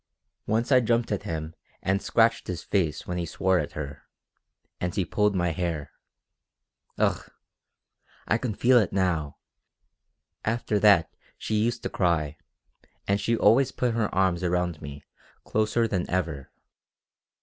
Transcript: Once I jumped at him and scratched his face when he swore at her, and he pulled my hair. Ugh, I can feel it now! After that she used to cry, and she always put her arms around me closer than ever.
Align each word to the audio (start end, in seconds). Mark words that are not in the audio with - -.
Once 0.47 0.71
I 0.71 0.79
jumped 0.79 1.11
at 1.11 1.21
him 1.29 1.53
and 1.83 2.01
scratched 2.01 2.47
his 2.47 2.63
face 2.63 3.05
when 3.05 3.19
he 3.19 3.25
swore 3.27 3.59
at 3.59 3.73
her, 3.73 4.01
and 4.79 4.95
he 4.95 5.05
pulled 5.05 5.35
my 5.35 5.51
hair. 5.51 5.91
Ugh, 6.97 7.29
I 8.27 8.39
can 8.39 8.55
feel 8.55 8.79
it 8.79 8.91
now! 8.91 9.37
After 10.43 10.79
that 10.79 11.13
she 11.37 11.53
used 11.53 11.83
to 11.83 11.89
cry, 11.89 12.35
and 13.07 13.21
she 13.21 13.37
always 13.37 13.71
put 13.71 13.93
her 13.93 14.09
arms 14.09 14.41
around 14.41 14.81
me 14.81 15.03
closer 15.43 15.87
than 15.87 16.09
ever. 16.09 16.49